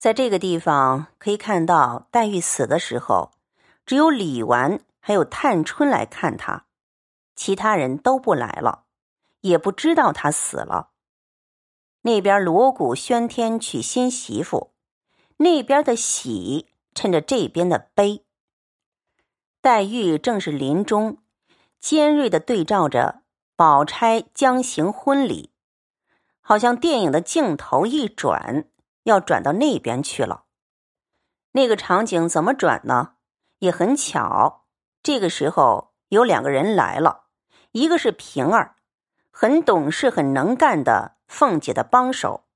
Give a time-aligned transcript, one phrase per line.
[0.00, 3.32] 在这个地方可以看到，黛玉死的时候，
[3.84, 6.64] 只有李纨还有探春来看她，
[7.36, 8.84] 其他人都不来了，
[9.42, 10.92] 也不知道她死了。
[12.00, 14.72] 那边锣鼓喧天娶新媳妇，
[15.36, 18.24] 那边的喜趁着这边的悲。
[19.60, 21.18] 黛玉正是临终，
[21.78, 23.20] 尖锐的对照着
[23.54, 25.50] 宝钗将行婚礼，
[26.40, 28.64] 好像电影的镜头一转，
[29.04, 30.44] 要转到那边去了。
[31.52, 33.14] 那个场景怎么转呢？
[33.58, 34.66] 也很巧，
[35.02, 37.24] 这个时候有两个人来了，
[37.72, 38.76] 一个是平儿，
[39.30, 42.46] 很懂事、很能干的凤姐的帮手，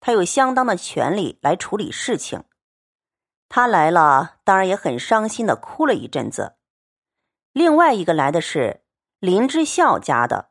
[0.00, 2.44] 他有相当的权力来处理事情。
[3.48, 6.56] 他来了，当然也很伤心的哭了一阵子。
[7.52, 8.82] 另外一个来的是
[9.20, 10.50] 林之孝家的，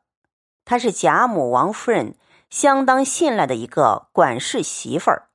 [0.64, 2.16] 她是贾母、王夫人
[2.54, 5.28] 相当信赖的一个管事媳妇儿。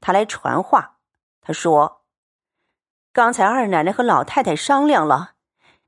[0.00, 0.96] 她来传话，
[1.42, 2.06] 她说
[3.12, 5.34] ：“刚才二奶奶和老太太商量了，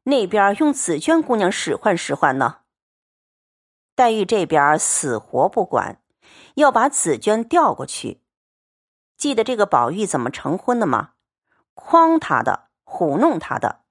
[0.03, 2.59] 那边用紫娟姑娘使唤使唤呢。
[3.95, 6.03] 黛玉这边死活不管，
[6.57, 8.21] 要把紫娟调过去。
[9.17, 11.13] 记得这个宝玉怎么成婚的吗？”
[11.75, 13.85] 诓他的，糊弄他的，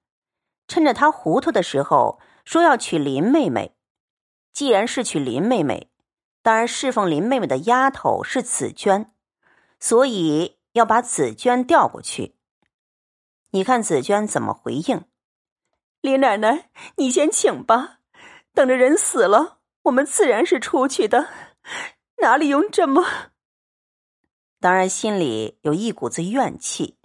[0.68, 3.76] 趁着他糊涂的时候，说要娶林妹妹。
[4.52, 5.90] 既然是娶林妹妹，
[6.44, 9.10] 当然侍奉林妹妹的丫头是紫娟，
[9.80, 12.36] 所以要把紫娟调过去。
[13.52, 15.04] 你看紫娟怎么回应？
[16.02, 18.00] 林奶奶，你先请吧，
[18.52, 21.30] 等着人死了，我们自然是出去的，
[22.18, 23.02] 哪里用这么……
[24.60, 26.98] 当然心里有一股子怨气。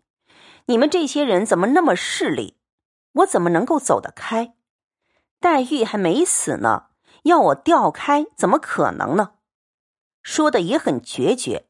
[0.65, 2.57] 你们这些人怎么那么势利？
[3.13, 4.53] 我怎么能够走得开？
[5.39, 6.88] 黛玉还没死呢，
[7.23, 9.35] 要我调开，怎么可能呢？
[10.21, 11.67] 说的也很决绝，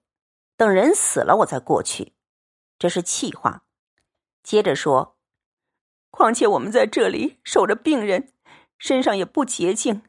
[0.57, 2.13] 等人死了我再过去，
[2.77, 3.63] 这是气话。
[4.43, 5.17] 接着说，
[6.09, 8.33] 况且我们在这里守着病人，
[8.77, 10.03] 身上也不洁净，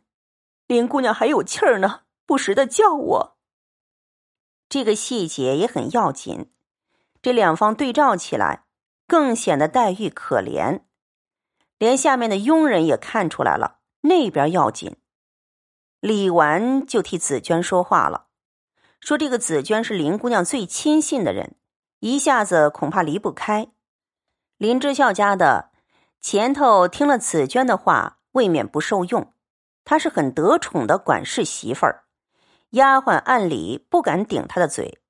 [0.66, 3.36] 林姑娘还有气儿呢，不时的叫我。
[4.68, 6.50] 这个细节也很要紧，
[7.20, 8.66] 这两方对照起来。
[9.06, 10.82] 更显得黛玉可怜，
[11.78, 14.99] 连下面的佣人也看出来了，那边要紧。
[16.00, 18.28] 李纨就替紫娟说话了，
[19.00, 21.56] 说这个紫娟是林姑娘最亲信的人，
[21.98, 23.68] 一下子恐怕离不开。
[24.56, 25.70] 林之孝家的
[26.20, 29.34] 前头听了紫娟的话，未免不受用。
[29.84, 32.04] 她是很得宠的管事媳妇儿，
[32.70, 35.00] 丫鬟按理不敢顶她的嘴。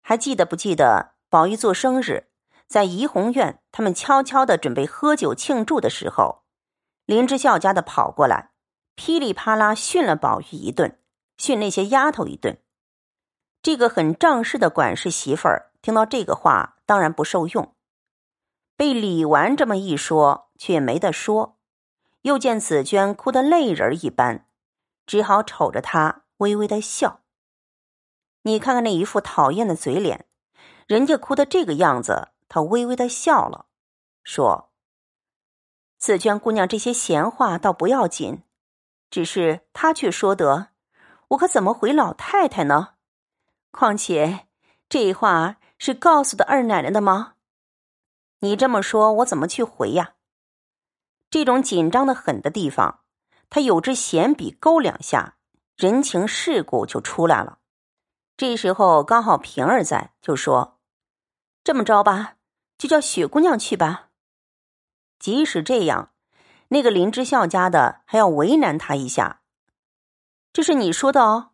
[0.00, 2.28] 还记得不记得宝玉做生日？
[2.66, 6.42] 在怡红院，他们悄悄的准备喝酒庆祝的时候，
[7.04, 8.51] 林之孝家的跑过来，
[8.94, 10.98] 噼里啪啦训了宝玉一顿，
[11.36, 12.58] 训那些丫头一顿。
[13.62, 17.74] 这个很仗势的管事媳妇儿听到这个话，当然不受用。
[18.76, 21.58] 被李纨这么一说，却没得说。
[22.22, 24.46] 又见紫娟哭得泪人一般，
[25.06, 27.20] 只好瞅着她微微的笑。
[28.42, 30.26] 你看看那一副讨厌的嘴脸，
[30.86, 32.28] 人家哭的这个样子。
[32.48, 33.64] 他微微的笑了，
[34.22, 34.70] 说
[35.96, 38.42] ：“紫娟姑娘这些闲话倒不要紧，
[39.12, 40.68] 只是他却说得，
[41.28, 42.94] 我可怎么回老太太呢？
[43.70, 44.48] 况且
[44.88, 47.34] 这话是告诉的二奶奶的吗？
[48.40, 50.14] 你这么说，我怎么去回呀？
[51.28, 53.00] 这种紧张的很的地方，
[53.50, 55.36] 他有支闲笔勾两下，
[55.76, 57.58] 人情世故就出来了。
[58.38, 60.80] 这时候刚好平儿在，就说：
[61.62, 62.36] 这么着吧。”
[62.78, 64.08] 就叫雪姑娘去吧。
[65.20, 66.11] 即使这样，
[66.72, 69.42] 那个林之孝家的还要为难他一下。
[70.52, 71.50] 这是你说的哦，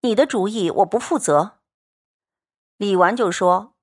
[0.00, 1.58] 你的主意我不负责。
[2.78, 3.74] 李纨就说：“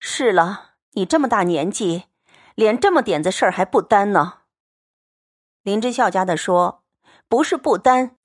[0.00, 2.04] 是了，你这么大年纪，
[2.54, 4.40] 连这么点子事儿还不担呢。”
[5.62, 6.82] 林之孝家的说
[7.28, 8.16] ：“不是不担，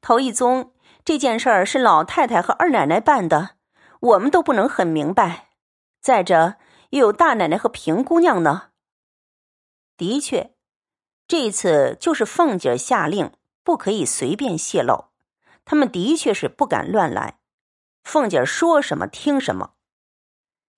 [0.00, 0.72] 头一宗
[1.04, 3.56] 这件事儿是老太太和二奶奶办的，
[4.00, 5.50] 我们都不能很明白。
[6.00, 6.56] 再者。”
[6.92, 8.72] 又有大奶奶和平姑娘呢。
[9.96, 10.54] 的确，
[11.26, 13.32] 这次就是凤姐下令，
[13.64, 15.06] 不可以随便泄露。
[15.64, 17.38] 他们的确是不敢乱来。
[18.02, 19.74] 凤姐说什么听什么。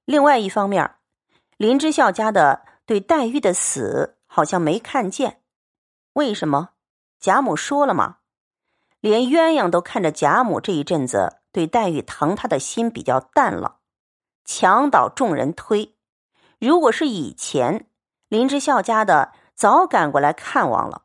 [0.05, 0.97] 另外一方面，
[1.57, 5.41] 林之孝家的对黛玉的死好像没看见。
[6.13, 6.71] 为什么？
[7.19, 8.19] 贾母说了嘛，
[9.01, 13.79] 连鸳鸯都看着贾母这一阵子对黛玉疼她的心比较淡了，
[14.45, 15.97] 墙倒众人推。
[16.59, 17.89] 如果是以前，
[18.29, 21.03] 林之孝家的早赶过来看望了。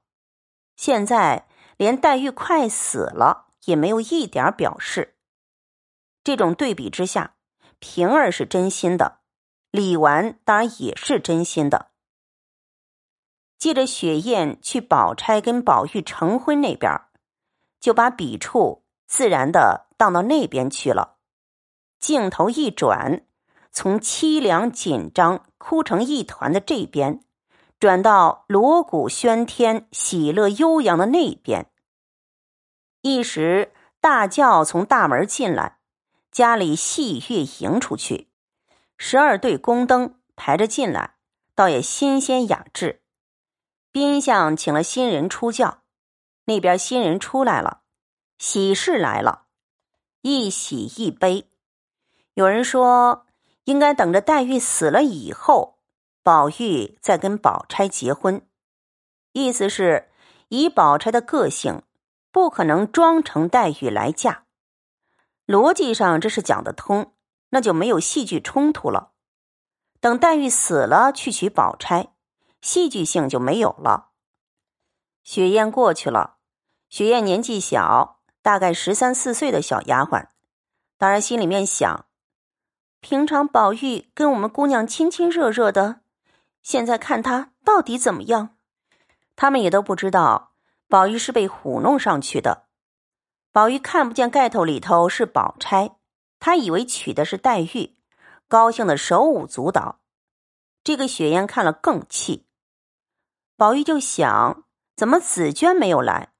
[0.75, 1.47] 现在
[1.77, 5.17] 连黛玉快死了，也没有一点表示。
[6.23, 7.35] 这种对比之下，
[7.79, 9.19] 平儿是真心的，
[9.71, 11.91] 李纨当然也是真心的。
[13.57, 16.91] 借着雪雁去宝钗跟宝玉成婚那边，
[17.79, 21.17] 就把笔触自然的荡到那边去了。
[21.99, 23.25] 镜头一转，
[23.71, 27.23] 从凄凉紧张、哭成一团的这边，
[27.79, 31.71] 转到锣鼓喧天、喜乐悠扬的那边。
[33.01, 33.71] 一时
[34.01, 35.77] 大轿从大门进来。
[36.31, 38.29] 家里戏乐迎出去，
[38.97, 41.15] 十二对宫灯排着进来，
[41.55, 43.01] 倒也新鲜雅致。
[43.91, 45.81] 宾相请了新人出轿，
[46.45, 47.81] 那边新人出来了，
[48.37, 49.45] 喜事来了，
[50.21, 51.49] 一喜一悲。
[52.35, 53.25] 有人说，
[53.63, 55.78] 应该等着黛玉死了以后，
[56.29, 58.47] 宝玉在跟宝钗结婚，
[59.31, 60.11] 意思是
[60.49, 61.81] 以宝钗的个性，
[62.31, 64.45] 不可能装成黛玉来嫁。
[65.47, 67.15] 逻辑上这是讲得通，
[67.49, 69.13] 那就没有戏剧冲突了。
[69.99, 72.13] 等黛玉死了去娶宝钗，
[72.61, 74.11] 戏剧性就没有了。
[75.23, 76.35] 雪雁过去了，
[76.89, 80.27] 雪雁年纪小，大概十三四岁的小丫鬟，
[80.99, 82.05] 当然心里面想：
[82.99, 86.01] 平常宝玉跟我们姑娘亲亲热热的，
[86.69, 88.55] 现在看他到底怎么样？
[89.35, 90.53] 他们也都不知道，
[90.87, 92.67] 宝玉是被唬弄上去的。
[93.51, 95.95] 宝玉看不见盖头里头是宝钗，
[96.39, 97.95] 他以为娶的是黛玉，
[98.47, 100.01] 高兴的手舞足蹈。
[100.83, 102.45] 这个雪雁看了更气。
[103.57, 104.63] 宝玉就想：
[104.95, 106.33] 怎么紫娟没有来？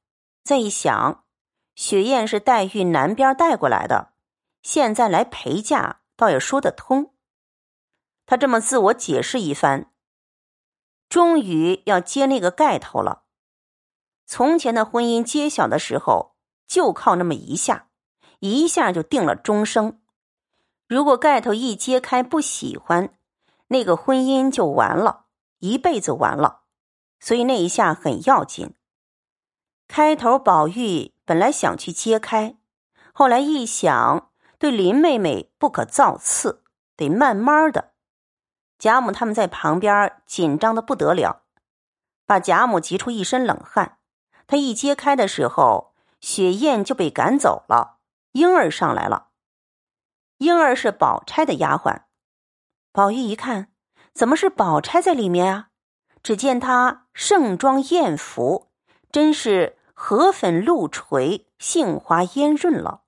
[0.44, 1.24] 再一想，
[1.74, 4.14] 雪雁是黛玉南边带过来的，
[4.62, 7.16] 现在来陪嫁，倒也说得通。
[8.28, 9.89] 他这么自我解释一番，
[11.10, 13.24] 终于要揭那个盖头了。
[14.26, 16.36] 从前的婚姻揭晓的时候。
[16.70, 17.88] 就靠那么一下，
[18.42, 20.00] 一下就定了终生。
[20.88, 23.18] 如果盖头一揭开不喜欢，
[23.70, 25.26] 那个婚姻就完了，
[25.58, 26.66] 一辈子完了。
[27.20, 28.76] 所以那一下很要紧。
[29.88, 32.60] 开头宝玉本来想去揭开，
[33.14, 34.30] 后来一想，
[34.60, 36.64] 对林妹妹不可造次，
[36.96, 37.89] 得慢慢的。
[38.80, 41.44] 贾母他们在旁边紧张的不得了，
[42.26, 44.00] 把贾母急出一身冷汗。
[44.48, 45.90] 他一揭开的时候。
[46.22, 48.00] 雪雁就被赶走了，
[48.34, 49.30] 莺儿上来了。
[50.40, 52.02] 莺儿是宝钗的丫鬟，
[52.92, 53.72] 宝玉一看，
[54.14, 55.70] 怎么是宝钗在里面啊？
[56.22, 58.70] 只见她盛装艳服，
[59.10, 63.04] 真是河粉露垂，杏花烟润了。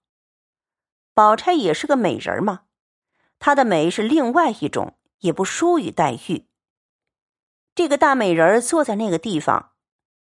[1.14, 2.62] 宝钗也是个美人嘛，
[3.40, 6.48] 她的美是另外一种，也不输于黛玉。
[7.74, 9.74] 这个大美人坐在那个地方，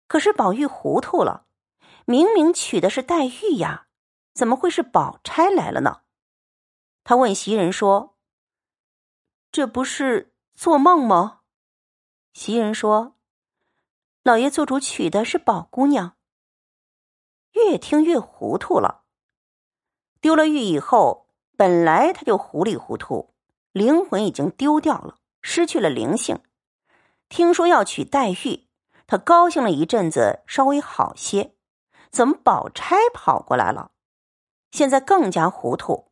[0.08, 1.48] 可是宝玉糊涂了。
[2.06, 3.88] 明明娶的是黛玉呀，
[4.34, 6.02] 怎么会是宝钗来了呢？
[7.04, 8.18] 他问袭人说
[9.52, 11.42] ：“这不是做梦吗？”
[12.34, 13.18] 袭人说
[14.24, 16.18] ：“老爷做主娶的是宝姑娘。”
[17.54, 19.04] 越听越糊涂了。
[20.22, 23.34] 丢了玉以后，本来他就糊里糊涂，
[23.72, 26.40] 灵魂已经丢掉了，失去了灵性。
[27.30, 28.68] 听说要娶黛玉，
[29.06, 31.56] 他高兴了一阵子，稍微好些。
[32.10, 33.92] 怎么宝钗跑过来了？
[34.72, 36.12] 现在更加糊涂，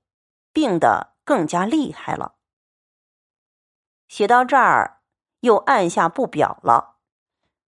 [0.52, 2.36] 病得更加厉害了。
[4.08, 5.02] 写到这儿，
[5.40, 6.98] 又按下不表了。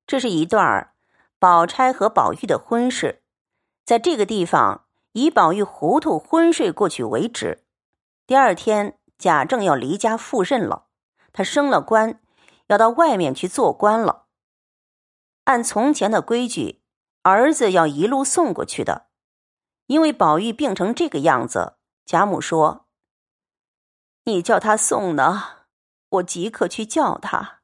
[0.05, 0.93] 这是一段
[1.39, 3.23] 宝钗和宝玉的婚事，
[3.85, 7.65] 在这个地方以宝玉糊涂昏睡过去为止。
[8.25, 10.87] 第二天，贾政要离家赴任了，
[11.31, 12.21] 他升了官，
[12.67, 14.27] 要到外面去做官了。
[15.45, 16.83] 按从前的规矩。
[17.23, 19.07] 儿子要一路送过去的，
[19.87, 22.87] 因为宝玉病成这个样子，贾母说
[24.23, 25.65] ：“你叫他送呢，
[26.07, 27.59] 我即刻去叫他；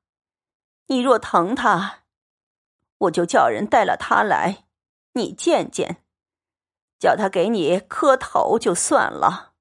[0.88, 2.00] 你若疼他，
[2.98, 4.66] 我就叫人带了他来，
[5.14, 6.04] 你见见，
[7.00, 9.53] 叫他给你磕头就算了。”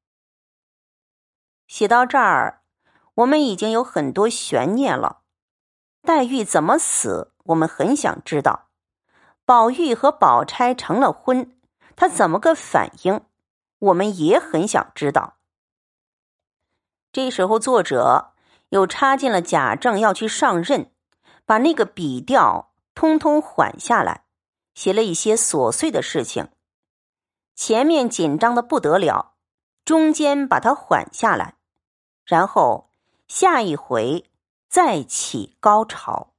[1.73, 2.61] 写到这儿，
[3.15, 5.23] 我们已经有很多悬念了。
[6.03, 8.69] 黛玉怎么死，我们很想知道。
[9.47, 11.59] 宝玉和宝钗成了婚，
[11.97, 13.23] 他怎么个反应？
[13.79, 15.39] 我们也很想知道。
[17.11, 18.35] 这时候，作者
[18.69, 20.93] 又插进了贾政要去上任，
[21.47, 24.27] 把那个笔调通通缓下来，
[24.75, 26.51] 写了一些琐碎的事情。
[27.55, 29.37] 前面紧张的不得了，
[29.87, 31.57] 中间把它缓下来，
[32.25, 32.91] 然后
[33.27, 34.25] 下一回
[34.69, 36.32] 再起高潮。